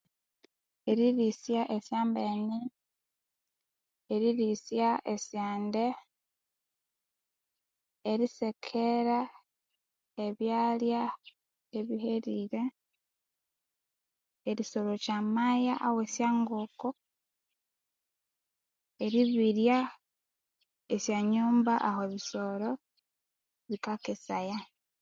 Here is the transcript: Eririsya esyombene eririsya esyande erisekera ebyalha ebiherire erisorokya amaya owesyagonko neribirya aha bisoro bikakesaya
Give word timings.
Eririsya 0.91 1.61
esyombene 1.77 2.59
eririsya 4.13 4.89
esyande 5.13 5.85
erisekera 8.11 9.19
ebyalha 10.25 11.03
ebiherire 11.77 12.63
erisorokya 14.49 15.13
amaya 15.21 15.73
owesyagonko 15.89 16.89
neribirya 18.97 19.79
aha 21.87 22.03
bisoro 22.11 22.69
bikakesaya 23.69 24.57